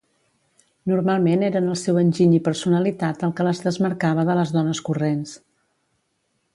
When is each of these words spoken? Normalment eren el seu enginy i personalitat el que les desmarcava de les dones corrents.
Normalment 0.91 1.43
eren 1.49 1.67
el 1.73 1.77
seu 1.81 1.99
enginy 2.03 2.33
i 2.37 2.41
personalitat 2.49 3.27
el 3.29 3.37
que 3.41 3.45
les 3.49 3.61
desmarcava 3.69 4.27
de 4.31 4.39
les 4.41 4.57
dones 4.59 4.83
corrents. 4.89 5.39